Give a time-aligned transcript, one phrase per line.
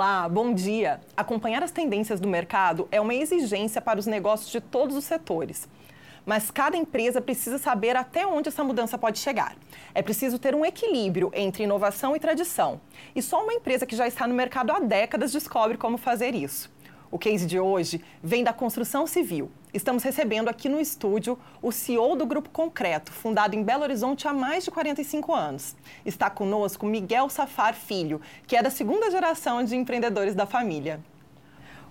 [0.00, 0.98] Olá, bom dia.
[1.14, 5.68] Acompanhar as tendências do mercado é uma exigência para os negócios de todos os setores.
[6.24, 9.54] Mas cada empresa precisa saber até onde essa mudança pode chegar.
[9.94, 12.80] É preciso ter um equilíbrio entre inovação e tradição.
[13.14, 16.70] E só uma empresa que já está no mercado há décadas descobre como fazer isso.
[17.10, 19.50] O case de hoje vem da construção civil.
[19.74, 24.32] Estamos recebendo aqui no estúdio o CEO do Grupo Concreto, fundado em Belo Horizonte há
[24.32, 25.74] mais de 45 anos.
[26.06, 31.00] Está conosco Miguel Safar Filho, que é da segunda geração de empreendedores da família.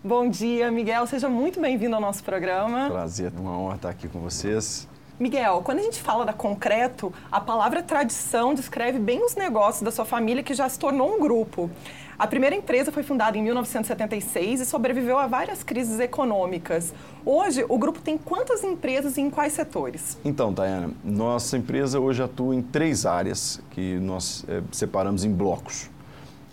[0.01, 1.05] Bom dia, Miguel.
[1.05, 2.87] Seja muito bem-vindo ao nosso programa.
[2.89, 4.87] Prazer, uma honra estar aqui com vocês.
[5.19, 9.91] Miguel, quando a gente fala da Concreto, a palavra tradição descreve bem os negócios da
[9.91, 11.69] sua família que já se tornou um grupo.
[12.17, 16.93] A primeira empresa foi fundada em 1976 e sobreviveu a várias crises econômicas.
[17.25, 20.17] Hoje, o grupo tem quantas empresas e em quais setores?
[20.23, 25.89] Então, Tayana, nossa empresa hoje atua em três áreas que nós é, separamos em blocos.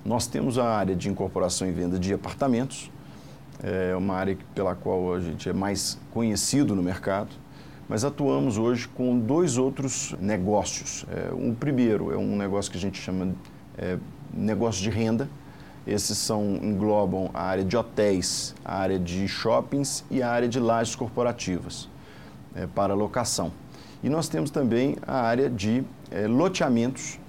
[0.04, 2.90] Nós temos a área de incorporação e venda de apartamentos,
[3.62, 7.45] é uma área pela qual a gente é mais conhecido no mercado
[7.88, 11.04] mas atuamos hoje com dois outros negócios.
[11.10, 13.34] É, um primeiro é um negócio que a gente chama
[13.78, 13.98] é,
[14.32, 15.28] negócio de renda.
[15.86, 20.58] Esses são, englobam a área de hotéis, a área de shoppings e a área de
[20.58, 21.88] lajes corporativas
[22.56, 23.52] é, para locação.
[24.02, 27.20] E nós temos também a área de é, loteamentos,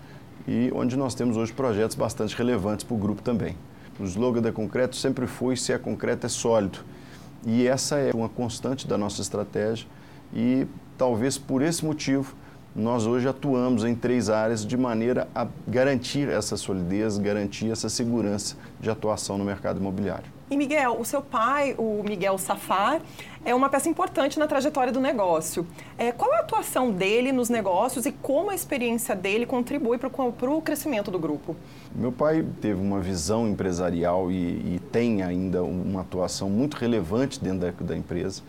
[0.48, 3.56] e onde nós temos hoje projetos bastante relevantes para o grupo também.
[4.00, 6.80] O slogan da Concreto sempre foi se é concreto é sólido.
[7.46, 9.88] E essa é uma constante da nossa estratégia
[10.34, 12.36] e talvez por esse motivo
[12.78, 18.56] nós hoje atuamos em três áreas de maneira a garantir essa solidez, garantir essa segurança
[18.80, 20.38] de atuação no mercado imobiliário.
[20.50, 23.02] E Miguel, o seu pai, o Miguel Safar,
[23.44, 25.66] é uma peça importante na trajetória do negócio.
[25.98, 30.10] É, qual é a atuação dele nos negócios e como a experiência dele contribui para
[30.52, 31.56] o crescimento do grupo?
[31.96, 34.36] Meu pai teve uma visão empresarial e,
[34.76, 38.44] e tem ainda uma atuação muito relevante dentro da, da empresa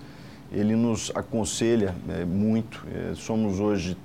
[0.52, 2.84] ele nos aconselha é, muito.
[2.94, 3.96] É, somos hoje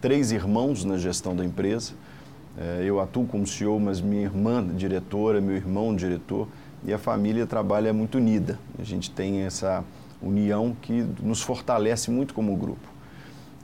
[0.00, 1.92] três irmãos na gestão da empresa.
[2.58, 6.48] É, eu atuo como CEO, mas minha irmã diretora, meu irmão diretor
[6.84, 8.58] e a família trabalha muito unida.
[8.78, 9.84] A gente tem essa
[10.22, 12.88] união que nos fortalece muito como grupo.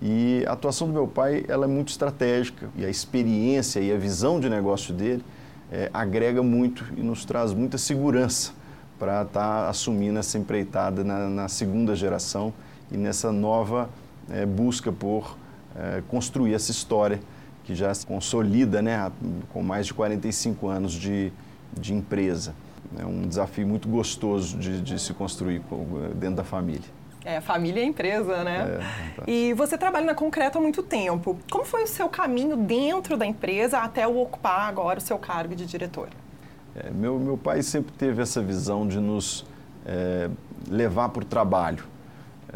[0.02, 3.96] E a atuação do meu pai ela é muito estratégica e a experiência e a
[3.96, 5.24] visão de negócio dele
[5.72, 8.52] é, agrega muito e nos traz muita segurança
[8.98, 12.52] para estar tá assumindo essa empreitada na, na, segunda geração
[12.90, 13.90] e nessa nova
[14.30, 15.36] é, busca por
[15.76, 17.20] é, construir essa história
[17.64, 19.10] que já se consolida né,
[19.52, 21.32] com mais de 45 anos de,
[21.72, 22.54] de empresa.
[22.98, 25.60] É um desafio muito gostoso de, de se construir
[26.14, 26.88] dentro da família.
[27.24, 28.80] É, família e empresa, né?
[29.18, 31.36] É, e você trabalha na Concreto há muito tempo.
[31.50, 35.66] Como foi o seu caminho dentro da empresa até ocupar agora o seu cargo de
[35.66, 36.08] diretor?
[36.78, 39.46] É, meu, meu pai sempre teve essa visão de nos
[39.86, 40.28] é,
[40.68, 41.84] levar para o trabalho.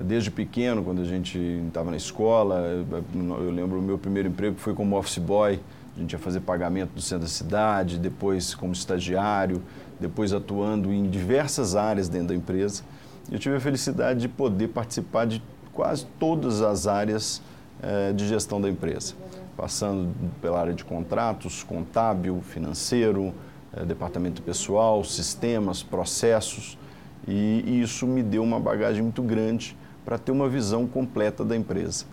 [0.02, 4.56] Desde pequeno, quando a gente estava na escola, eu, eu lembro o meu primeiro emprego
[4.58, 5.58] foi como office boy,
[5.96, 9.62] a gente ia fazer pagamento do centro da cidade, depois como estagiário,
[9.98, 12.82] depois atuando em diversas áreas dentro da empresa.
[13.30, 15.42] Eu tive a felicidade de poder participar de
[15.72, 17.42] quase todas as áreas
[17.82, 19.14] é, de gestão da empresa,
[19.56, 23.34] passando pela área de contratos, contábil, financeiro,
[23.74, 26.78] é, departamento pessoal, sistemas, processos,
[27.26, 31.56] e, e isso me deu uma bagagem muito grande para ter uma visão completa da
[31.56, 32.04] empresa.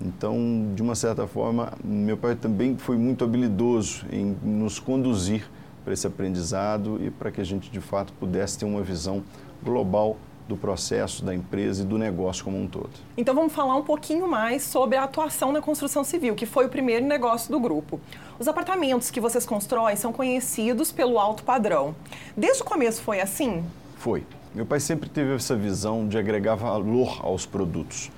[0.00, 5.48] Então, de uma certa forma, meu pai também foi muito habilidoso em nos conduzir
[5.84, 9.22] para esse aprendizado e para que a gente, de fato, pudesse ter uma visão
[9.62, 10.16] global
[10.52, 12.90] do processo, da empresa e do negócio como um todo.
[13.16, 16.68] Então vamos falar um pouquinho mais sobre a atuação na construção civil, que foi o
[16.68, 17.98] primeiro negócio do grupo.
[18.38, 21.94] Os apartamentos que vocês constroem são conhecidos pelo alto padrão.
[22.36, 23.64] Desde o começo foi assim?
[23.96, 24.26] Foi.
[24.54, 28.10] Meu pai sempre teve essa visão de agregar valor aos produtos.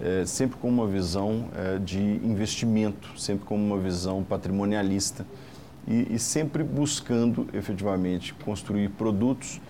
[0.00, 5.26] É, sempre com uma visão é, de investimento, sempre com uma visão patrimonialista
[5.86, 9.60] e, e sempre buscando efetivamente construir produtos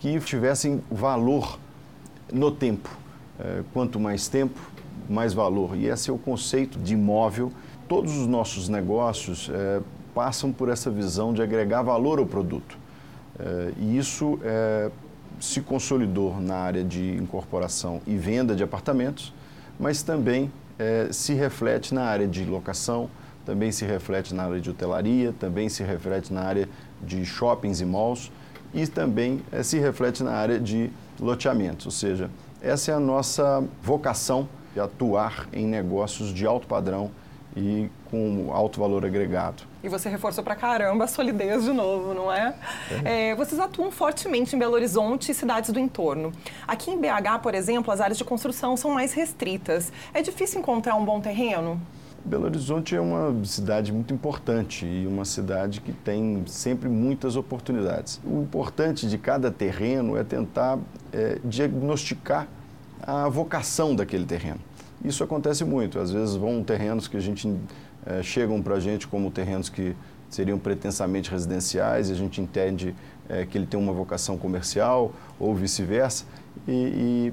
[0.00, 1.58] que tivessem valor
[2.32, 2.88] no tempo.
[3.38, 4.58] É, quanto mais tempo,
[5.08, 5.76] mais valor.
[5.76, 7.52] E esse é o conceito de imóvel.
[7.86, 9.80] Todos os nossos negócios é,
[10.14, 12.78] passam por essa visão de agregar valor ao produto.
[13.38, 14.90] É, e isso é,
[15.38, 19.34] se consolidou na área de incorporação e venda de apartamentos,
[19.78, 23.10] mas também é, se reflete na área de locação,
[23.44, 26.68] também se reflete na área de hotelaria, também se reflete na área
[27.02, 28.30] de shoppings e malls
[28.72, 32.30] e também é, se reflete na área de loteamentos, ou seja,
[32.62, 37.10] essa é a nossa vocação de atuar em negócios de alto padrão
[37.56, 39.62] e com alto valor agregado.
[39.82, 42.54] E você reforçou para caramba a solidez de novo, não é?
[43.04, 43.30] é?
[43.30, 43.34] é?
[43.34, 46.32] Vocês atuam fortemente em Belo Horizonte e cidades do entorno.
[46.68, 49.92] Aqui em BH, por exemplo, as áreas de construção são mais restritas.
[50.12, 51.80] É difícil encontrar um bom terreno?
[52.24, 58.20] Belo Horizonte é uma cidade muito importante e uma cidade que tem sempre muitas oportunidades.
[58.24, 60.78] O importante de cada terreno é tentar
[61.12, 62.46] é, diagnosticar
[63.02, 64.60] a vocação daquele terreno.
[65.02, 65.98] Isso acontece muito.
[65.98, 67.52] Às vezes vão terrenos que a gente
[68.04, 69.96] é, chegam para a gente como terrenos que
[70.28, 72.94] seriam pretensamente residenciais e a gente entende
[73.28, 76.24] é, que ele tem uma vocação comercial ou vice-versa.
[76.68, 77.32] E, e,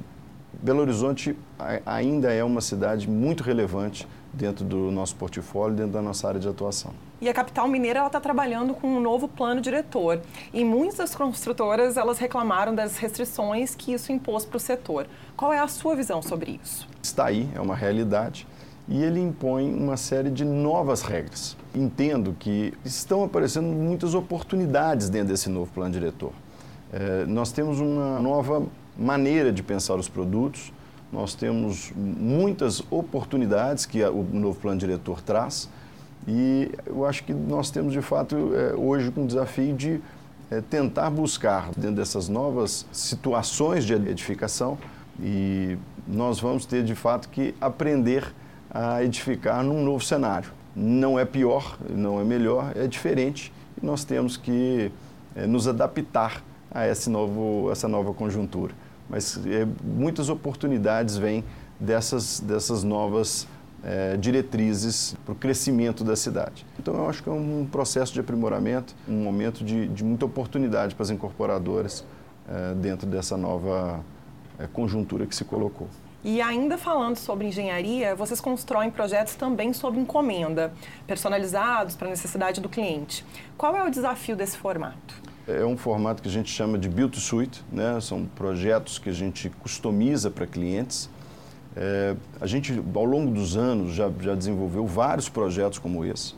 [0.63, 1.38] Belo Horizonte
[1.86, 6.47] ainda é uma cidade muito relevante dentro do nosso portfólio, dentro da nossa área de
[6.47, 6.91] atuação.
[7.19, 10.21] E a capital mineira está trabalhando com um novo plano diretor.
[10.53, 15.07] E muitas das construtoras elas reclamaram das restrições que isso impôs para o setor.
[15.35, 16.88] Qual é a sua visão sobre isso?
[17.01, 18.45] Está aí, é uma realidade
[18.88, 21.57] e ele impõe uma série de novas regras.
[21.75, 26.31] Entendo que estão aparecendo muitas oportunidades dentro desse novo plano diretor.
[26.91, 28.65] É, nós temos uma nova
[28.97, 30.71] maneira de pensar os produtos,
[31.12, 35.69] nós temos muitas oportunidades que o novo plano diretor traz
[36.27, 40.01] e eu acho que nós temos de fato é, hoje um desafio de
[40.51, 44.77] é, tentar buscar dentro dessas novas situações de edificação
[45.19, 45.77] e
[46.07, 48.33] nós vamos ter de fato que aprender
[48.69, 50.51] a edificar num novo cenário.
[50.75, 53.51] Não é pior, não é melhor, é diferente
[53.81, 54.92] e nós temos que
[55.36, 58.74] é, nos adaptar a esse novo, essa nova conjuntura.
[59.09, 61.44] Mas é, muitas oportunidades vêm
[61.80, 63.48] dessas, dessas novas
[63.83, 66.65] é, diretrizes para o crescimento da cidade.
[66.80, 70.95] Então, eu acho que é um processo de aprimoramento, um momento de, de muita oportunidade
[70.95, 72.04] para as incorporadoras
[72.50, 74.04] é, dentro dessa nova
[74.59, 75.88] é, conjuntura que se colocou.
[76.24, 80.74] E ainda falando sobre engenharia, vocês constroem projetos também sob encomenda,
[81.06, 83.24] personalizados para a necessidade do cliente.
[83.57, 85.26] Qual é o desafio desse formato?
[85.47, 88.01] É um formato que a gente chama de build suite, né?
[88.01, 91.09] são projetos que a gente customiza para clientes.
[91.73, 96.35] É, a gente, ao longo dos anos, já, já desenvolveu vários projetos como esse.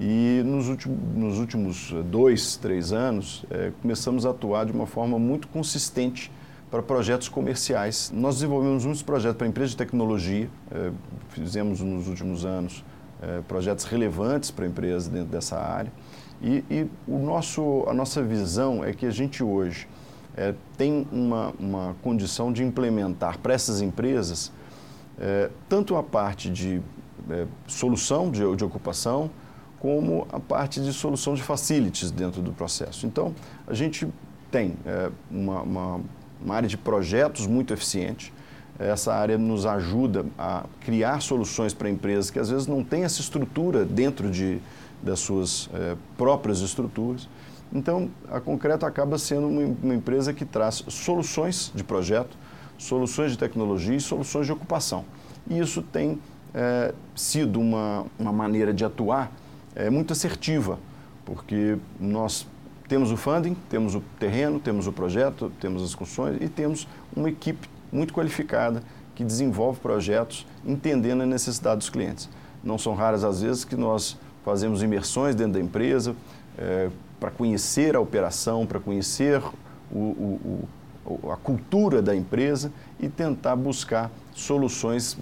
[0.00, 5.18] E nos últimos, nos últimos dois, três anos, é, começamos a atuar de uma forma
[5.18, 6.32] muito consistente
[6.70, 8.10] para projetos comerciais.
[8.14, 10.90] Nós desenvolvemos muitos projetos para empresas de tecnologia, é,
[11.30, 12.82] fizemos nos últimos anos
[13.48, 15.90] projetos relevantes para empresas dentro dessa área.
[16.42, 19.88] E, e, o nosso, a nossa visão é que a gente hoje
[20.36, 24.52] é, tem uma, uma condição de implementar para essas empresas
[25.18, 26.80] é, tanto a parte de
[27.28, 29.30] é, solução de, de ocupação,
[29.80, 33.06] como a parte de solução de facilities dentro do processo.
[33.06, 33.34] Então,
[33.66, 34.08] a gente
[34.50, 36.00] tem é, uma, uma
[36.40, 38.32] uma área de projetos muito eficiente.
[38.78, 43.20] Essa área nos ajuda a criar soluções para empresas que às vezes não têm essa
[43.20, 44.60] estrutura dentro de,
[45.02, 47.28] das suas é, próprias estruturas.
[47.72, 52.36] Então, a Concreto acaba sendo uma, uma, empresa que traz soluções de projeto,
[52.78, 55.04] soluções de tecnologia e soluções de ocupação.
[55.48, 56.18] E isso tem
[56.54, 59.30] é, sido uma, uma maneira de atuar
[59.74, 60.78] é, muito assertiva,
[61.24, 62.46] porque nós
[62.88, 67.28] temos o funding, temos o terreno, temos o projeto, temos as construções e temos uma
[67.28, 68.82] equipe muito qualificada
[69.14, 72.28] que desenvolve projetos entendendo a necessidade dos clientes.
[72.62, 76.14] Não são raras as vezes que nós fazemos imersões dentro da empresa
[76.56, 76.90] é,
[77.20, 79.42] para conhecer a operação, para conhecer
[79.90, 80.68] o, o,
[81.04, 85.16] o, a cultura da empresa e tentar buscar soluções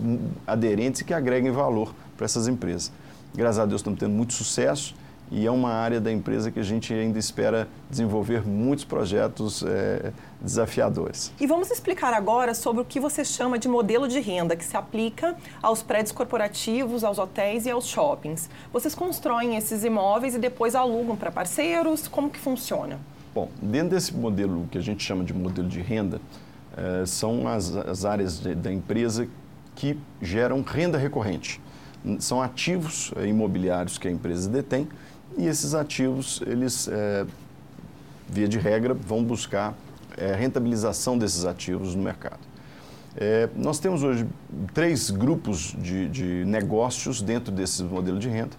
[0.46, 2.92] aderentes que agreguem valor para essas empresas.
[3.35, 4.94] Graças a Deus estamos tendo muito sucesso
[5.30, 10.12] e é uma área da empresa que a gente ainda espera desenvolver muitos projetos é,
[10.40, 11.33] desafiadores.
[11.40, 14.76] E vamos explicar agora sobre o que você chama de modelo de renda, que se
[14.76, 18.49] aplica aos prédios corporativos, aos hotéis e aos shoppings.
[18.73, 22.06] Vocês constroem esses imóveis e depois alugam para parceiros?
[22.06, 22.99] Como que funciona?
[23.35, 26.21] Bom, dentro desse modelo que a gente chama de modelo de renda,
[26.76, 29.28] é, são as, as áreas de, da empresa
[29.75, 31.61] que geram renda recorrente.
[32.21, 34.88] São ativos é, imobiliários que a empresa detém
[35.37, 37.26] e esses ativos, eles, é,
[38.28, 39.75] via de regra, vão buscar
[40.16, 42.40] é, rentabilização desses ativos no mercado.
[43.18, 44.26] É, nós temos hoje
[44.75, 48.56] três grupos de, de, negócios dentro desse modelo de renda.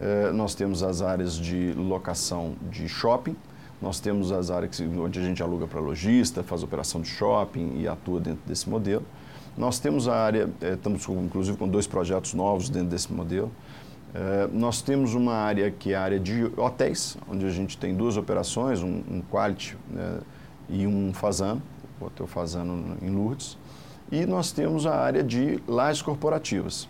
[0.00, 3.36] É, nós temos as áreas de locação de shopping,
[3.82, 7.88] nós temos as áreas onde a gente aluga para lojista, faz operação de shopping e
[7.88, 9.04] atua dentro desse modelo.
[9.58, 13.50] Nós temos a área, é, estamos inclusive com dois projetos novos dentro desse modelo.
[14.14, 17.94] Eh, nós temos uma área que é a área de hotéis, onde a gente tem
[17.94, 20.20] duas operações, um, um Quality né,
[20.68, 21.62] e um Fazano,
[22.00, 23.56] o Hotel Fazano em Lourdes.
[24.10, 26.88] E nós temos a área de lajes corporativas.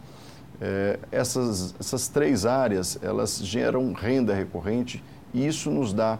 [0.60, 5.02] É, essas, essas três áreas, elas geram renda recorrente
[5.32, 6.18] e isso nos dá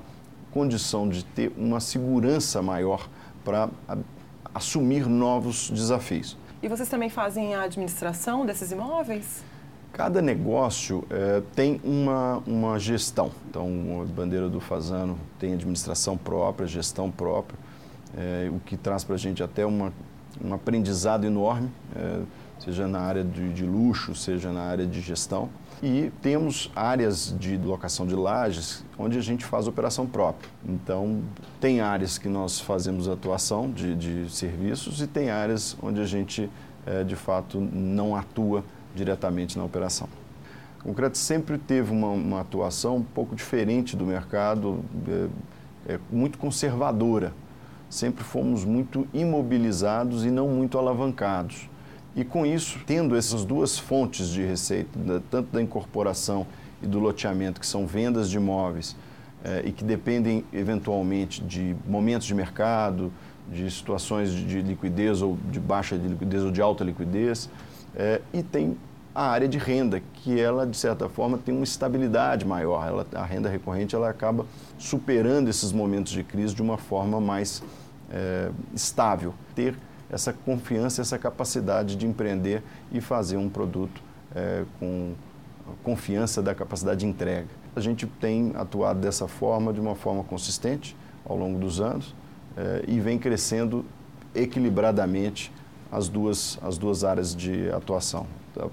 [0.53, 3.09] condição de ter uma segurança maior
[3.45, 3.69] para
[4.55, 6.37] assumir novos desafios.
[6.63, 9.43] E vocês também fazem a administração desses imóveis?
[9.93, 13.31] Cada negócio é, tem uma, uma gestão.
[13.49, 17.59] Então, a bandeira do Fazano tem administração própria, gestão própria,
[18.17, 19.93] é, o que traz para a gente até uma,
[20.43, 22.21] um aprendizado enorme, é,
[22.59, 25.51] seja na área de, de luxo, seja na área de gestão.
[25.83, 30.49] E temos áreas de locação de lajes onde a gente faz operação própria.
[30.65, 31.21] Então,
[31.61, 36.49] tem áreas que nós fazemos atuação de, de serviços e tem áreas onde a gente,
[37.05, 38.63] de fato, não atua
[38.95, 40.09] diretamente na operação.
[40.81, 44.85] O concreto sempre teve uma, uma atuação um pouco diferente do mercado,
[45.87, 47.33] é, é, muito conservadora.
[47.89, 51.69] Sempre fomos muito imobilizados e não muito alavancados.
[52.17, 56.47] E com isso, tendo essas duas fontes de receita, da, tanto da incorporação
[56.83, 58.97] e do loteamento, que são vendas de imóveis
[59.45, 63.13] é, e que dependem eventualmente de momentos de mercado,
[63.51, 67.49] de situações de, de liquidez ou de baixa de liquidez ou de alta liquidez,
[67.95, 68.77] é, e tem
[69.15, 72.87] a área de renda, que ela, de certa forma, tem uma estabilidade maior.
[72.87, 74.47] Ela, a renda recorrente ela acaba
[74.79, 77.63] superando esses momentos de crise de uma forma mais
[78.11, 79.35] é, estável.
[79.55, 79.77] Ter
[80.11, 84.03] essa confiança, essa capacidade de empreender e fazer um produto
[84.35, 85.13] é, com
[85.83, 87.49] confiança da capacidade de entrega.
[87.75, 92.15] A gente tem atuado dessa forma, de uma forma consistente, ao longo dos anos,
[92.57, 93.85] é, e vem crescendo
[94.35, 95.53] equilibradamente
[95.93, 98.27] as duas, as duas áreas de atuação,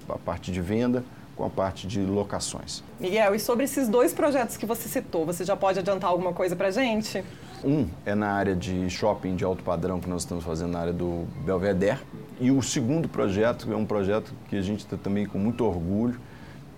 [0.08, 1.04] a parte de venda
[1.36, 2.82] com a parte de locações.
[2.98, 6.54] Miguel, e sobre esses dois projetos que você citou, você já pode adiantar alguma coisa
[6.54, 7.24] para a gente?
[7.64, 10.92] Um é na área de shopping de alto padrão que nós estamos fazendo na área
[10.92, 11.98] do Belvedere.
[12.38, 16.20] E o segundo projeto é um projeto que a gente está também com muito orgulho.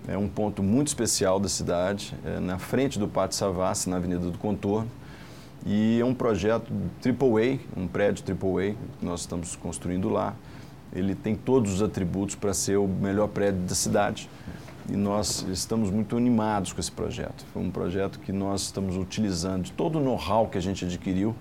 [0.07, 4.31] É um ponto muito especial da cidade, é na frente do Pátio Savassi, na Avenida
[4.31, 4.91] do Contorno.
[5.65, 6.73] E é um projeto
[7.05, 10.35] AAA, um prédio AAA que nós estamos construindo lá.
[10.93, 14.29] Ele tem todos os atributos para ser o melhor prédio da cidade.
[14.89, 17.45] E nós estamos muito animados com esse projeto.
[17.53, 21.35] Foi um projeto que nós estamos utilizando todo o know-how que a gente adquiriu,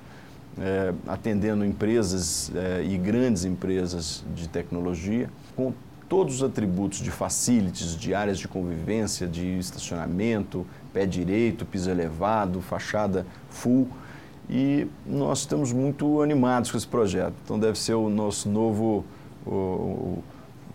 [0.60, 5.74] é, atendendo empresas é, e grandes empresas de tecnologia, com
[6.08, 12.62] todos os atributos de facilities, de áreas de convivência, de estacionamento, pé direito, piso elevado,
[12.62, 13.88] fachada full
[14.52, 17.34] e nós estamos muito animados com esse projeto.
[17.46, 19.06] Então deve ser o nosso novo
[19.46, 20.24] o, o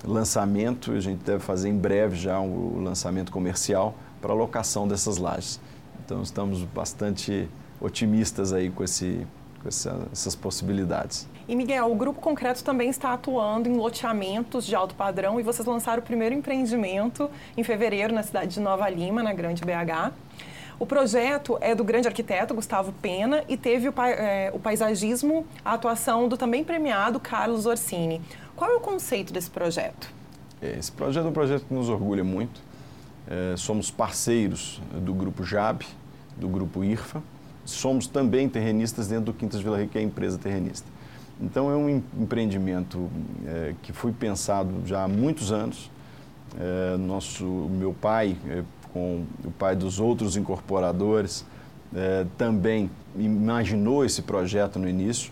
[0.04, 4.88] lançamento, a gente deve fazer em breve já o um, lançamento comercial para a locação
[4.88, 5.61] dessas lajes.
[6.04, 9.26] Então estamos bastante otimistas aí com, esse,
[9.62, 11.28] com essa, essas possibilidades.
[11.47, 15.66] E Miguel, o Grupo Concreto também está atuando em loteamentos de alto padrão e vocês
[15.66, 20.12] lançaram o primeiro empreendimento em fevereiro na cidade de Nova Lima, na Grande BH.
[20.78, 25.73] O projeto é do grande arquiteto Gustavo Pena e teve o, é, o paisagismo, a
[25.73, 28.21] atuação do também premiado Carlos Orsini.
[28.54, 30.12] Qual é o conceito desse projeto?
[30.61, 32.61] É, esse projeto é um projeto que nos orgulha muito.
[33.26, 35.83] É, somos parceiros do Grupo JAB,
[36.37, 37.23] do Grupo IRFA.
[37.64, 40.87] Somos também terrenistas dentro do Quintas Vila Rica, que é a empresa terrenista.
[41.40, 43.11] Então, é um empreendimento
[43.47, 45.90] é, que foi pensado já há muitos anos.
[46.59, 48.62] É, nosso, meu pai é,
[48.96, 51.44] com o pai dos outros incorporadores,
[51.94, 55.30] é, também imaginou esse projeto no início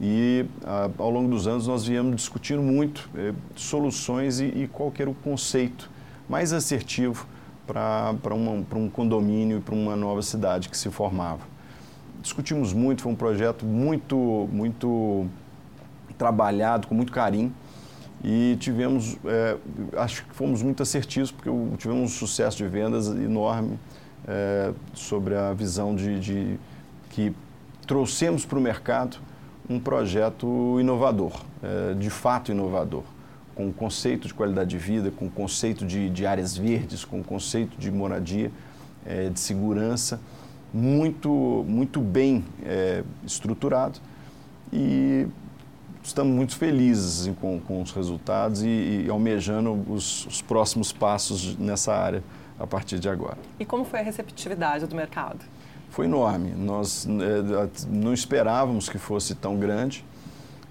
[0.00, 4.92] e a, ao longo dos anos nós viemos discutindo muito é, soluções e, e qual
[4.96, 5.90] era o conceito
[6.28, 7.26] mais assertivo
[7.66, 11.40] para um condomínio e para uma nova cidade que se formava.
[12.20, 15.26] Discutimos muito, foi um projeto muito, muito
[16.16, 17.52] trabalhado, com muito carinho
[18.24, 19.56] e tivemos, é,
[19.96, 23.78] acho que fomos muito assertivos, porque tivemos um sucesso de vendas enorme
[24.26, 26.58] é, sobre a visão de, de
[27.10, 27.34] que
[27.86, 29.16] trouxemos para o mercado
[29.68, 33.02] um projeto inovador, é, de fato inovador,
[33.54, 37.20] com o conceito de qualidade de vida, com o conceito de, de áreas verdes, com
[37.20, 38.52] o conceito de moradia,
[39.04, 40.20] é, de segurança,
[40.72, 43.98] muito, muito bem é, estruturado.
[44.72, 45.26] E
[46.02, 51.56] estamos muito felizes assim, com, com, os resultados e, e almejando os, os, próximos passos
[51.56, 52.22] nessa área
[52.58, 53.38] a partir de agora.
[53.58, 55.44] E como foi a receptividade do mercado?
[55.90, 56.50] Foi enorme.
[56.56, 60.04] Nós é, não esperávamos que fosse tão grande.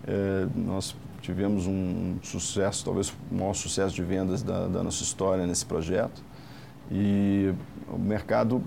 [0.08, 5.46] É, nós tivemos um sucesso, talvez o maior sucesso de vendas da, da nossa história
[5.46, 6.24] nesse projeto.
[6.92, 7.54] E
[7.88, 8.64] o mercado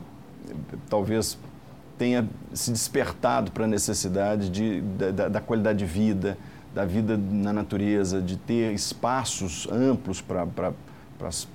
[0.88, 1.36] talvez
[1.98, 6.36] tenha se despertado para a necessidade de, da, da qualidade de vida,
[6.74, 10.72] da vida na natureza, de ter espaços amplos para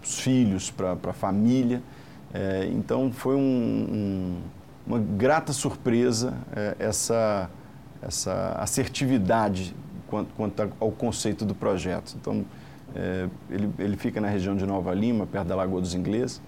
[0.03, 1.83] os filhos, para a família.
[2.33, 4.37] É, então foi um, um,
[4.87, 7.49] uma grata surpresa é, essa,
[8.01, 9.75] essa assertividade
[10.07, 12.15] quanto, quanto, ao conceito do projeto.
[12.19, 12.45] Então
[12.95, 16.41] é, ele, ele fica na região de Nova Lima, perto da Lagoa dos Ingleses.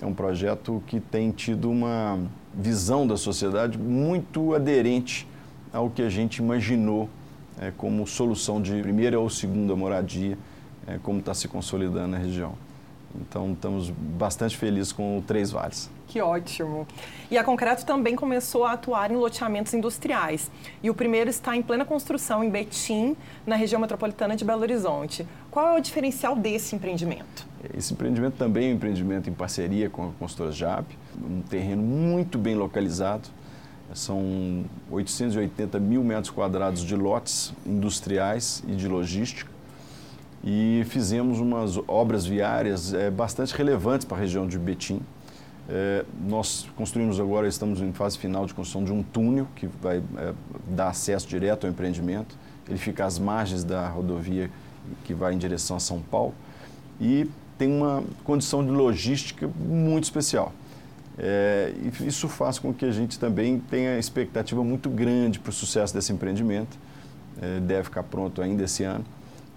[0.00, 2.18] É um projeto que tem tido uma
[2.54, 5.26] visão da sociedade muito aderente
[5.72, 7.08] ao que a gente imaginou
[7.60, 10.38] é, como solução de primeira ou segunda moradia,
[10.86, 12.54] é, como está se consolidando na região.
[13.14, 15.90] Então, estamos bastante felizes com o Três Vales.
[16.08, 16.86] Que ótimo.
[17.30, 20.50] E a Concreto também começou a atuar em loteamentos industriais.
[20.82, 23.16] E o primeiro está em plena construção em Betim,
[23.46, 25.26] na região metropolitana de Belo Horizonte.
[25.50, 27.46] Qual é o diferencial desse empreendimento?
[27.76, 30.86] Esse empreendimento também é um empreendimento em parceria com a construtora JAP,
[31.18, 33.28] um terreno muito bem localizado.
[33.94, 39.50] São 880 mil metros quadrados de lotes industriais e de logística
[40.44, 45.00] e fizemos umas obras viárias é, bastante relevantes para a região de Betim.
[45.68, 49.98] É, nós construímos agora, estamos em fase final de construção de um túnel que vai
[49.98, 50.34] é,
[50.68, 52.36] dar acesso direto ao empreendimento.
[52.68, 54.50] Ele fica às margens da rodovia
[55.04, 56.34] que vai em direção a São Paulo
[57.00, 60.52] e tem uma condição de logística muito especial.
[61.18, 65.92] É, isso faz com que a gente também tenha expectativa muito grande para o sucesso
[65.92, 66.78] desse empreendimento.
[67.40, 69.04] É, deve ficar pronto ainda esse ano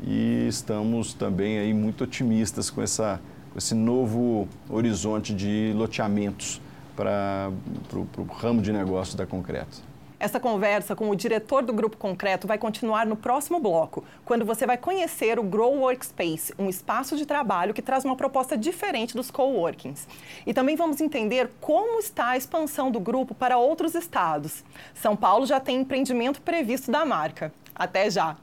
[0.02, 3.20] e estamos também aí muito otimistas com, essa,
[3.52, 6.62] com esse novo horizonte de loteamentos
[6.96, 7.52] para
[7.94, 9.82] o ramo de negócio da Concreto.
[10.20, 14.66] Essa conversa com o diretor do Grupo Concreto vai continuar no próximo bloco, quando você
[14.66, 19.30] vai conhecer o Grow Workspace, um espaço de trabalho que traz uma proposta diferente dos
[19.30, 20.08] coworkings.
[20.48, 24.64] E também vamos entender como está a expansão do grupo para outros estados.
[24.94, 27.52] São Paulo já tem empreendimento previsto da marca.
[27.76, 28.38] Até já!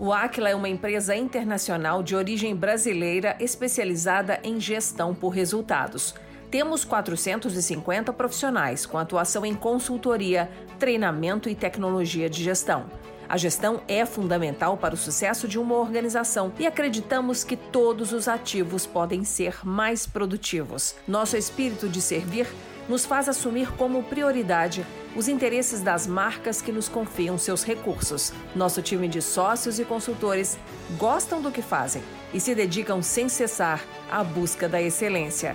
[0.00, 6.14] O Aquila é uma empresa internacional de origem brasileira especializada em gestão por resultados.
[6.50, 12.86] Temos 450 profissionais com atuação em consultoria, treinamento e tecnologia de gestão.
[13.28, 18.26] A gestão é fundamental para o sucesso de uma organização e acreditamos que todos os
[18.26, 20.94] ativos podem ser mais produtivos.
[21.06, 22.46] Nosso espírito de servir
[22.88, 28.32] nos faz assumir como prioridade os interesses das marcas que nos confiam seus recursos.
[28.56, 30.56] Nosso time de sócios e consultores
[30.96, 35.54] gostam do que fazem e se dedicam sem cessar à busca da excelência.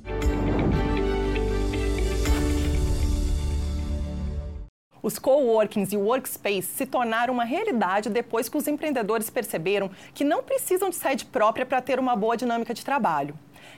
[5.03, 10.43] Os coworkings e workspace se tornaram uma realidade depois que os empreendedores perceberam que não
[10.43, 13.33] precisam de sede própria para ter uma boa dinâmica de trabalho.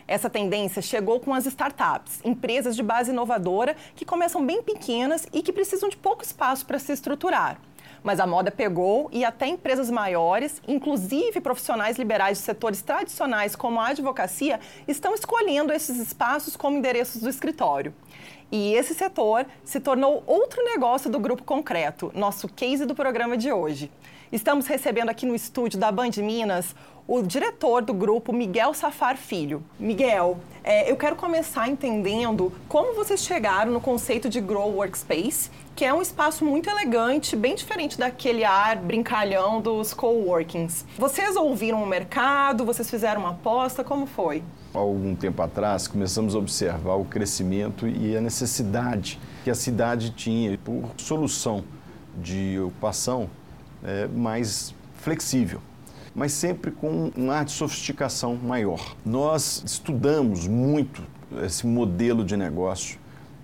[0.05, 5.41] Essa tendência chegou com as startups, empresas de base inovadora que começam bem pequenas e
[5.41, 7.57] que precisam de pouco espaço para se estruturar.
[8.03, 13.79] Mas a moda pegou e até empresas maiores, inclusive profissionais liberais de setores tradicionais como
[13.79, 17.93] a advocacia, estão escolhendo esses espaços como endereços do escritório.
[18.53, 23.51] E esse setor se tornou outro negócio do Grupo Concreto, nosso case do programa de
[23.51, 23.89] hoje.
[24.31, 26.75] Estamos recebendo aqui no estúdio da Band Minas
[27.07, 29.63] o diretor do grupo, Miguel Safar Filho.
[29.79, 35.83] Miguel, é, eu quero começar entendendo como vocês chegaram no conceito de Grow Workspace, que
[35.83, 40.85] é um espaço muito elegante, bem diferente daquele ar brincalhão dos coworkings.
[40.95, 44.43] Vocês ouviram o mercado, vocês fizeram uma aposta, como foi?
[44.73, 50.57] Algum tempo atrás, começamos a observar o crescimento e a necessidade que a cidade tinha
[50.57, 51.63] por solução
[52.17, 53.29] de ocupação
[53.83, 55.61] é, mais flexível
[56.15, 58.95] mas sempre com um ar de sofisticação maior.
[59.05, 61.01] Nós estudamos muito
[61.43, 62.99] esse modelo de negócio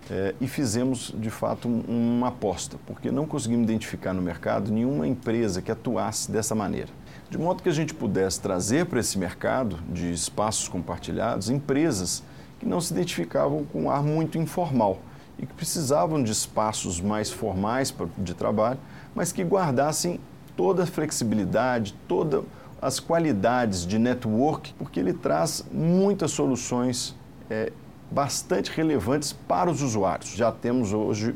[0.10, 5.08] é, e fizemos, de fato, um, uma aposta, porque não conseguimos identificar no mercado nenhuma
[5.08, 6.90] empresa que atuasse dessa maneira.
[7.30, 12.24] De modo que a gente pudesse trazer para esse mercado de espaços compartilhados empresas
[12.60, 15.00] que não se identificavam com um ar muito informal
[15.38, 18.80] e que precisavam de espaços mais formais de trabalho,
[19.14, 20.20] mas que guardassem
[20.58, 22.44] toda a flexibilidade, todas
[22.82, 27.16] as qualidades de network, porque ele traz muitas soluções
[27.50, 27.72] é,
[28.10, 30.32] bastante relevantes para os usuários.
[30.32, 31.36] Já temos hoje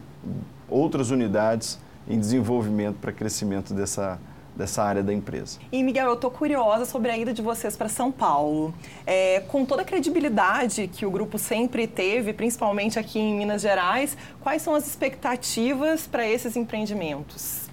[0.67, 4.19] outras unidades em desenvolvimento para crescimento dessa,
[4.55, 5.59] dessa área da empresa.
[5.71, 8.73] E Miguel, eu estou curiosa sobre a ida de vocês para São Paulo.
[9.05, 14.17] É, com toda a credibilidade que o grupo sempre teve, principalmente aqui em Minas Gerais,
[14.41, 17.63] quais são as expectativas para esses empreendimentos?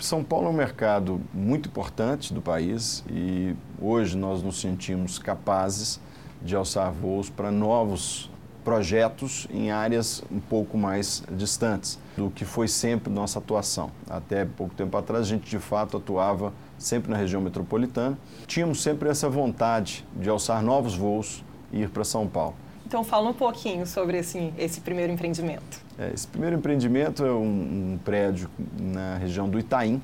[0.00, 6.00] São Paulo é um mercado muito importante do país e hoje nós nos sentimos capazes
[6.42, 8.30] de alçar voos para novos
[8.64, 13.90] projetos em áreas um pouco mais distantes do que foi sempre nossa atuação.
[14.08, 18.18] Até pouco tempo atrás, a gente de fato atuava sempre na região metropolitana.
[18.46, 22.54] Tínhamos sempre essa vontade de alçar novos voos e ir para São Paulo.
[22.86, 25.82] Então, fala um pouquinho sobre esse, esse primeiro empreendimento.
[25.98, 30.00] É, esse primeiro empreendimento é um, um prédio na região do Itaim,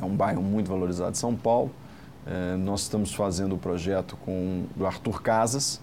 [0.00, 1.70] é um bairro muito valorizado de São Paulo.
[2.26, 5.80] É, nós estamos fazendo o projeto com o Arthur Casas,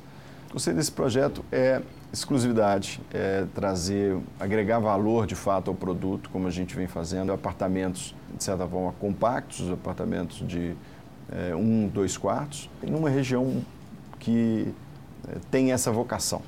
[0.51, 1.81] conceito desse projeto é
[2.11, 8.15] exclusividade, é trazer, agregar valor de fato ao produto, como a gente vem fazendo, apartamentos
[8.35, 10.75] de certa forma compactos, apartamentos de
[11.31, 13.61] é, um, dois quartos, numa região
[14.19, 14.73] que
[15.27, 16.41] é, tem essa vocação.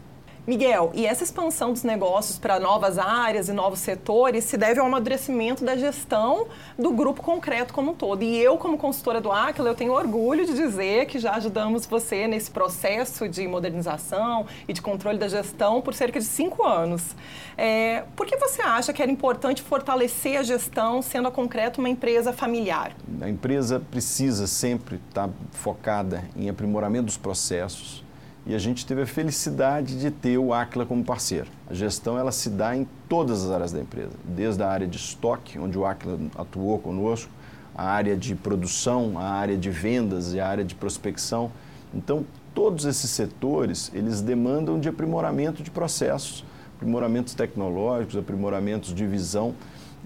[0.47, 4.85] Miguel, e essa expansão dos negócios para novas áreas e novos setores se deve ao
[4.85, 6.47] amadurecimento da gestão
[6.79, 8.23] do grupo concreto como um todo.
[8.23, 12.27] E eu, como consultora do Aquila, eu tenho orgulho de dizer que já ajudamos você
[12.27, 17.13] nesse processo de modernização e de controle da gestão por cerca de cinco anos.
[17.57, 21.89] É, por que você acha que era importante fortalecer a gestão, sendo a concreto uma
[21.89, 22.95] empresa familiar?
[23.19, 28.06] A empresa precisa sempre estar focada em aprimoramento dos processos,
[28.47, 31.47] e a gente teve a felicidade de ter o Aquila como parceiro.
[31.69, 34.95] A gestão ela se dá em todas as áreas da empresa, desde a área de
[34.95, 37.29] estoque, onde o Aquila atuou conosco,
[37.75, 41.51] a área de produção, a área de vendas e a área de prospecção.
[41.93, 46.45] Então, todos esses setores, eles demandam de aprimoramento de processos,
[46.77, 49.53] aprimoramentos tecnológicos, aprimoramentos de visão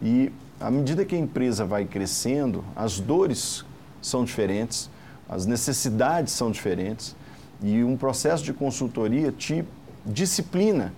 [0.01, 3.63] e à medida que a empresa vai crescendo, as dores
[4.01, 4.89] são diferentes,
[5.29, 7.15] as necessidades são diferentes
[7.61, 9.63] e um processo de consultoria te
[10.05, 10.93] disciplina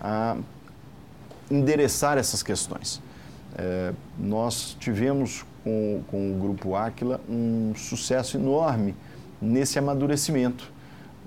[0.00, 0.36] a
[1.50, 3.00] endereçar essas questões.
[3.56, 8.94] É, nós tivemos com, com o Grupo Aquila um sucesso enorme
[9.40, 10.70] nesse amadurecimento.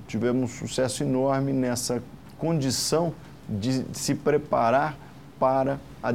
[0.07, 2.01] Tivemos um sucesso enorme nessa
[2.37, 3.13] condição
[3.47, 4.97] de, de se preparar
[5.39, 6.13] para a,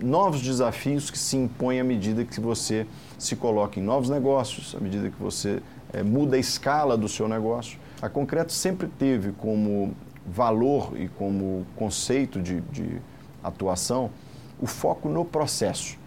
[0.00, 2.86] novos desafios que se impõem à medida que você
[3.18, 7.28] se coloca em novos negócios, à medida que você é, muda a escala do seu
[7.28, 7.78] negócio.
[8.00, 9.94] A Concreto sempre teve como
[10.26, 13.00] valor e como conceito de, de
[13.42, 14.10] atuação
[14.58, 15.98] o foco no processo.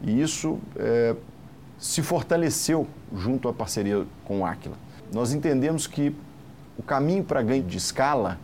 [0.00, 1.14] E isso é,
[1.78, 4.76] se fortaleceu junto à parceria com o Aquila.
[5.12, 6.14] Nós entendemos que
[6.78, 8.38] o caminho para ganho de escala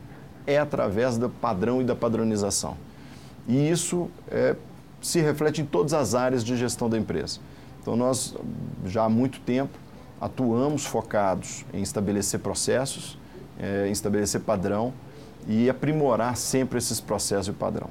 [0.46, 2.76] é através do padrão e da padronização.
[3.46, 4.56] E isso é,
[5.00, 7.40] se reflete em todas as áreas de gestão da empresa.
[7.80, 8.36] Então, nós
[8.86, 9.76] já há muito tempo
[10.22, 13.18] atuamos focados em estabelecer processos,
[13.58, 14.94] é, em estabelecer padrão
[15.48, 17.90] e aprimorar sempre esses processos e padrão.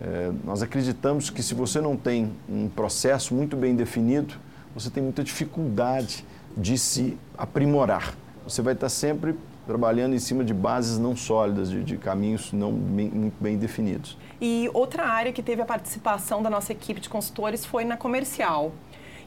[0.00, 4.34] É, nós acreditamos que se você não tem um processo muito bem definido,
[4.72, 6.24] você tem muita dificuldade
[6.56, 8.14] de se aprimorar.
[8.44, 9.34] Você vai estar sempre
[9.66, 14.16] trabalhando em cima de bases não sólidas, de, de caminhos não bem, muito bem definidos.
[14.40, 18.70] E outra área que teve a participação da nossa equipe de consultores foi na comercial.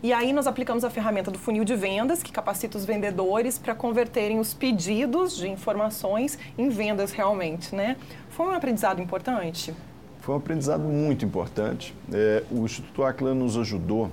[0.01, 3.75] E aí nós aplicamos a ferramenta do funil de vendas, que capacita os vendedores para
[3.75, 7.97] converterem os pedidos de informações em vendas realmente, né?
[8.29, 9.75] Foi um aprendizado importante?
[10.21, 11.93] Foi um aprendizado muito importante.
[12.13, 14.09] É, o Instituto Aquila nos ajudou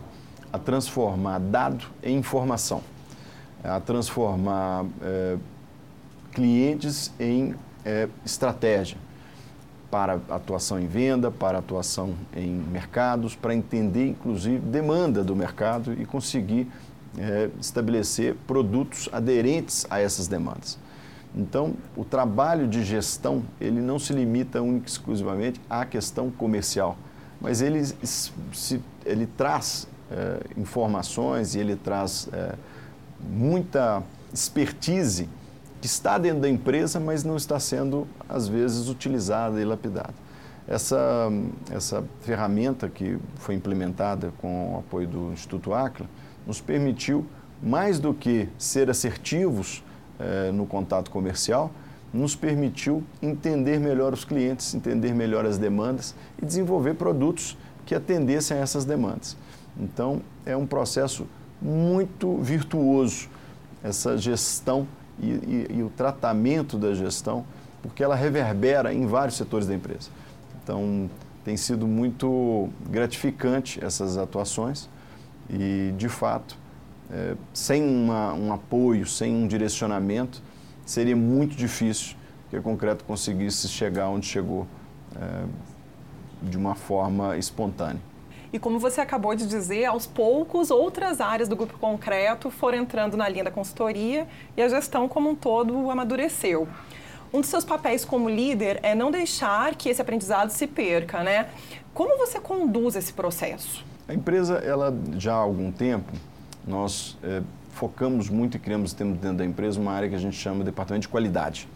[0.52, 2.82] a transformar dado em informação,
[3.62, 5.36] a transformar é,
[6.32, 9.05] clientes em é, estratégia
[9.96, 16.04] para atuação em venda, para atuação em mercados, para entender, inclusive, demanda do mercado e
[16.04, 16.70] conseguir
[17.16, 20.78] é, estabelecer produtos aderentes a essas demandas.
[21.34, 26.98] Então, o trabalho de gestão, ele não se limita única exclusivamente à questão comercial,
[27.40, 32.52] mas ele, se, ele traz é, informações e ele traz é,
[33.18, 35.26] muita expertise
[35.80, 40.14] que está dentro da empresa, mas não está sendo, às vezes, utilizada e lapidada.
[40.66, 41.28] Essa,
[41.70, 46.06] essa ferramenta que foi implementada com o apoio do Instituto Acla
[46.46, 47.24] nos permitiu,
[47.62, 49.84] mais do que ser assertivos
[50.18, 51.70] eh, no contato comercial,
[52.12, 58.56] nos permitiu entender melhor os clientes, entender melhor as demandas e desenvolver produtos que atendessem
[58.56, 59.36] a essas demandas.
[59.78, 61.26] Então, é um processo
[61.60, 63.28] muito virtuoso
[63.82, 64.86] essa gestão
[65.20, 67.44] e, e, e o tratamento da gestão,
[67.82, 70.10] porque ela reverbera em vários setores da empresa.
[70.62, 71.08] Então,
[71.44, 74.88] tem sido muito gratificante essas atuações
[75.48, 76.58] E, de fato,
[77.08, 80.42] é, sem uma, um apoio, sem um direcionamento,
[80.84, 82.16] seria muito difícil
[82.50, 84.66] que a Concreto conseguisse chegar onde chegou
[85.14, 85.44] é,
[86.42, 88.00] de uma forma espontânea.
[88.52, 93.16] E como você acabou de dizer, aos poucos outras áreas do Grupo Concreto foram entrando
[93.16, 96.68] na linha da consultoria e a gestão como um todo amadureceu.
[97.32, 101.48] Um dos seus papéis como líder é não deixar que esse aprendizado se perca, né?
[101.92, 103.84] Como você conduz esse processo?
[104.08, 106.12] A empresa, ela já há algum tempo,
[106.66, 110.36] nós é, focamos muito e criamos temos dentro da empresa uma área que a gente
[110.36, 111.68] chama de departamento de qualidade.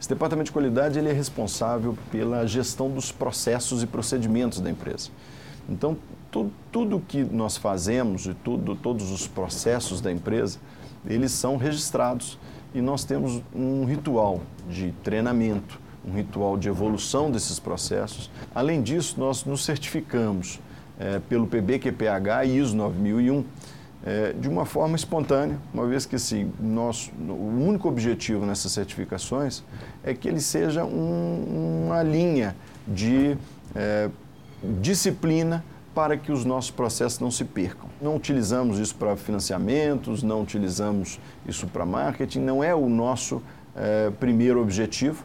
[0.00, 5.10] Esse departamento de qualidade ele é responsável pela gestão dos processos e procedimentos da empresa.
[5.72, 5.96] Então,
[6.30, 10.58] tudo, tudo que nós fazemos e tudo, todos os processos da empresa,
[11.06, 12.38] eles são registrados
[12.74, 18.30] e nós temos um ritual de treinamento, um ritual de evolução desses processos.
[18.54, 20.60] Além disso, nós nos certificamos
[20.98, 23.44] é, pelo PBQPH e ISO 9001
[24.04, 29.62] é, de uma forma espontânea, uma vez que assim, nosso, o único objetivo nessas certificações
[30.02, 32.56] é que ele seja um, uma linha
[32.86, 33.36] de
[33.74, 34.10] é,
[34.80, 37.88] disciplina para que os nossos processos não se percam.
[38.00, 43.42] Não utilizamos isso para financiamentos, não utilizamos isso para marketing, não é o nosso
[43.76, 45.24] é, primeiro objetivo,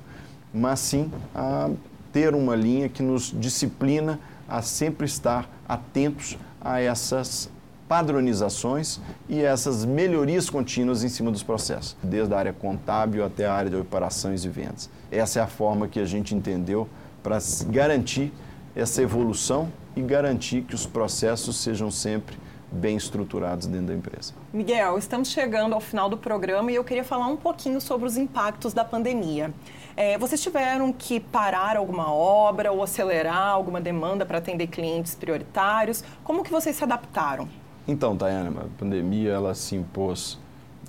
[0.54, 1.69] mas sim a
[2.12, 7.50] ter uma linha que nos disciplina a sempre estar atentos a essas
[7.88, 13.54] padronizações e essas melhorias contínuas em cima dos processos, desde a área contábil até a
[13.54, 14.89] área de operações e vendas.
[15.10, 16.88] Essa é a forma que a gente entendeu
[17.23, 17.38] para
[17.69, 18.34] garantir
[18.77, 22.37] essa evolução e garantir que os processos sejam sempre
[22.71, 24.33] bem estruturados dentro da empresa.
[24.53, 28.17] Miguel, estamos chegando ao final do programa e eu queria falar um pouquinho sobre os
[28.17, 29.51] impactos da pandemia.
[29.95, 36.03] É, vocês tiveram que parar alguma obra ou acelerar alguma demanda para atender clientes prioritários?
[36.23, 37.49] Como que vocês se adaptaram?
[37.87, 40.37] Então, Tayana, a pandemia ela se impôs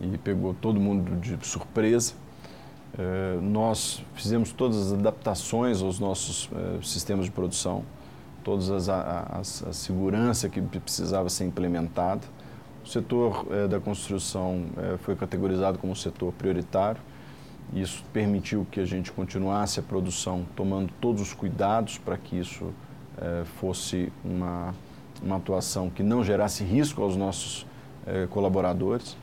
[0.01, 2.13] e pegou todo mundo de surpresa.
[2.97, 7.85] É, nós fizemos todas as adaptações aos nossos é, sistemas de produção,
[8.45, 12.23] todas as, as, a segurança que precisava ser implementada.
[12.85, 14.67] O setor é, da construção
[15.01, 17.01] foi categorizado como setor prioritário.
[17.75, 22.73] Isso permitiu que a gente continuasse a produção tomando todos os cuidados para que isso
[23.59, 24.73] fosse uma
[25.23, 27.67] uma atuação que não gerasse risco aos nossos
[28.07, 29.17] eh, colaboradores.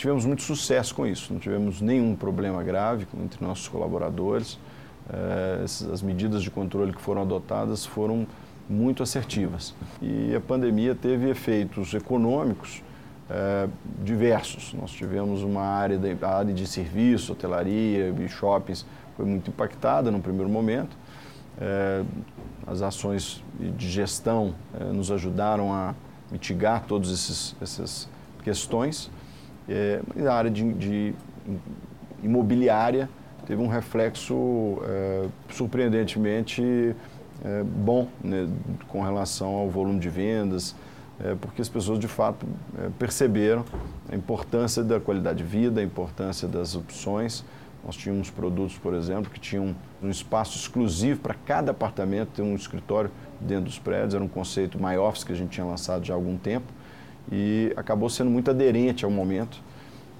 [0.00, 4.58] Tivemos muito sucesso com isso, não tivemos nenhum problema grave entre nossos colaboradores.
[5.12, 8.26] Eh, as medidas de controle que foram adotadas foram
[8.66, 9.74] muito assertivas.
[10.00, 12.82] E a pandemia teve efeitos econômicos
[13.28, 13.68] eh,
[14.02, 14.72] diversos.
[14.72, 18.86] Nós tivemos uma área, de, área de serviço, hotelaria e shoppings
[19.18, 20.96] foi muito impactada no primeiro momento.
[21.60, 22.02] É,
[22.66, 23.44] as ações
[23.76, 24.54] de gestão
[24.94, 25.94] nos ajudaram a
[26.32, 28.08] mitigar todas essas
[28.42, 29.10] questões.
[29.70, 31.14] É, a área de, de,
[32.24, 33.08] imobiliária
[33.46, 36.96] teve um reflexo é, surpreendentemente
[37.44, 38.48] é, bom né,
[38.88, 40.74] com relação ao volume de vendas,
[41.22, 42.44] é, porque as pessoas de fato
[42.98, 43.64] perceberam
[44.10, 47.44] a importância da qualidade de vida, a importância das opções.
[47.84, 52.56] Nós tínhamos produtos, por exemplo, que tinham um espaço exclusivo para cada apartamento ter um
[52.56, 54.14] escritório dentro dos prédios.
[54.14, 56.66] Era um conceito My Office que a gente tinha lançado já há algum tempo
[57.30, 59.62] e acabou sendo muito aderente ao momento.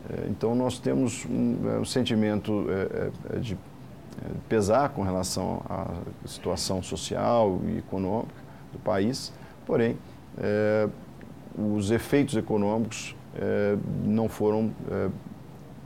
[0.09, 3.57] É, então, nós temos um, é, um sentimento é, de
[4.49, 5.87] pesar com relação à
[6.27, 8.35] situação social e econômica
[8.73, 9.33] do país,
[9.65, 9.97] porém,
[11.57, 13.17] os efeitos econômicos
[14.05, 14.73] não foram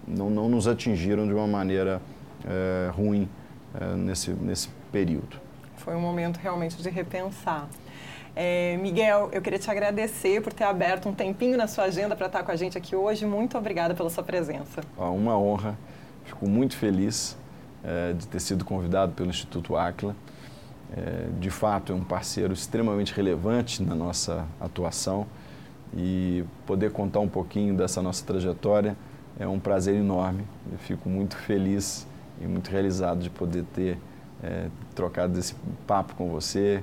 [0.09, 2.03] não, não nos atingiram de uma maneira
[2.93, 3.29] ruim
[3.97, 5.39] nesse, nesse período.
[5.77, 7.69] Foi um momento realmente de repensar.
[8.37, 12.27] É, Miguel, eu queria te agradecer por ter aberto um tempinho na sua agenda para
[12.27, 13.25] estar com a gente aqui hoje.
[13.25, 14.83] Muito obrigada pela sua presença.
[14.97, 15.79] Uma honra.
[16.25, 17.37] Fico muito feliz
[17.85, 20.17] é, de ter sido convidado pelo Instituto Aquila.
[20.97, 25.27] É, de fato, é um parceiro extremamente relevante na nossa atuação
[25.97, 28.97] e poder contar um pouquinho dessa nossa trajetória
[29.39, 30.45] é um prazer enorme.
[30.71, 32.07] Eu fico muito feliz
[32.41, 33.99] e muito realizado de poder ter
[34.43, 35.55] é, trocado esse
[35.87, 36.83] papo com você.